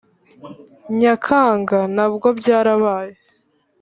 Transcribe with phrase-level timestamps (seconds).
[0.99, 3.13] nyakanga nabwo byarabaye